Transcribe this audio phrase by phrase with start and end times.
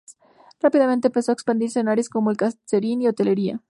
[0.59, 3.59] Rápidamente, empezó a expandirse en áreas como el cáterin y hotelería.